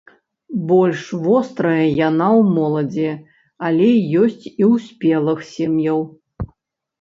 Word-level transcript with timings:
Больш 0.69 1.01
вострая 1.25 1.83
яна 2.09 2.27
ў 2.39 2.41
моладзі, 2.55 3.11
але 3.69 3.89
ёсць 4.23 4.45
і 4.49 4.51
ў 4.53 4.73
спелых 4.87 5.39
сем'яў. 5.53 5.99